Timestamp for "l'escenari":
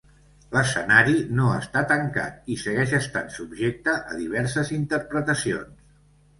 0.53-1.13